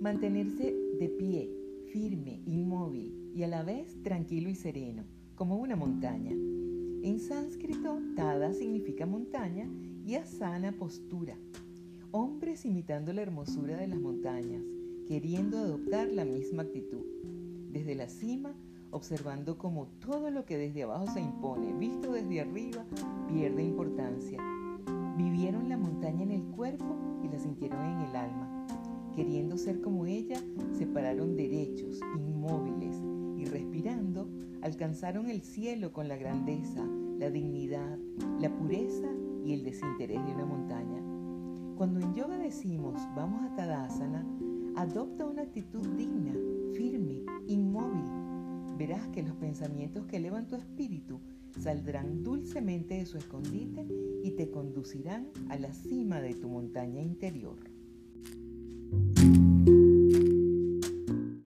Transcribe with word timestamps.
Mantenerse 0.00 0.74
de 0.98 1.08
pie, 1.08 1.50
firme, 1.92 2.40
inmóvil 2.46 3.32
y 3.34 3.42
a 3.42 3.48
la 3.48 3.62
vez 3.62 4.02
tranquilo 4.02 4.48
y 4.48 4.54
sereno, 4.54 5.04
como 5.34 5.56
una 5.56 5.76
montaña. 5.76 6.30
En 6.30 7.20
sánscrito, 7.20 7.98
tada 8.16 8.52
significa 8.52 9.06
montaña 9.06 9.68
y 10.06 10.14
asana 10.14 10.72
postura. 10.72 11.36
Hombres 12.12 12.64
imitando 12.64 13.12
la 13.12 13.22
hermosura 13.22 13.76
de 13.76 13.88
las 13.88 14.00
montañas, 14.00 14.62
queriendo 15.06 15.58
adoptar 15.58 16.08
la 16.08 16.24
misma 16.24 16.62
actitud. 16.62 17.04
Desde 17.70 17.94
la 17.94 18.08
cima, 18.08 18.54
observando 18.90 19.58
cómo 19.58 19.86
todo 20.00 20.30
lo 20.30 20.44
que 20.44 20.56
desde 20.56 20.82
abajo 20.82 21.06
se 21.12 21.20
impone, 21.20 21.72
visto 21.74 22.12
desde 22.12 22.40
arriba, 22.40 22.84
pierde 23.28 23.62
importancia. 23.62 24.42
Vivieron 25.16 25.68
la 25.68 25.76
montaña 25.76 26.22
en 26.22 26.30
el 26.32 26.49
sintieron 27.60 27.84
en 27.84 28.00
el 28.08 28.16
alma. 28.16 28.66
Queriendo 29.14 29.58
ser 29.58 29.80
como 29.82 30.06
ella, 30.06 30.40
se 30.72 30.86
pararon 30.86 31.36
derechos, 31.36 32.00
inmóviles 32.16 32.96
y 33.36 33.44
respirando, 33.44 34.28
alcanzaron 34.62 35.28
el 35.28 35.42
cielo 35.42 35.92
con 35.92 36.08
la 36.08 36.16
grandeza, 36.16 36.82
la 37.18 37.28
dignidad, 37.28 37.98
la 38.40 38.50
pureza 38.56 39.08
y 39.44 39.52
el 39.52 39.64
desinterés 39.64 40.24
de 40.24 40.32
una 40.32 40.46
montaña. 40.46 41.02
Cuando 41.76 42.00
en 42.00 42.14
yoga 42.14 42.38
decimos 42.38 42.94
vamos 43.14 43.42
a 43.42 43.54
Tadasana, 43.54 44.24
adopta 44.76 45.26
una 45.26 45.42
actitud 45.42 45.86
digna, 45.98 46.32
firme, 46.74 47.24
inmóvil. 47.46 48.04
Verás 48.78 49.06
que 49.08 49.22
los 49.22 49.34
pensamientos 49.36 50.06
que 50.06 50.16
elevan 50.16 50.48
tu 50.48 50.56
espíritu 50.56 51.20
saldrán 51.58 52.22
dulcemente 52.22 52.94
de 52.94 53.06
su 53.06 53.18
escondite 53.18 53.86
y 54.22 54.32
te 54.32 54.50
conducirán 54.50 55.28
a 55.48 55.58
la 55.58 55.72
cima 55.72 56.20
de 56.20 56.34
tu 56.34 56.48
montaña 56.48 57.00
interior. 57.00 57.56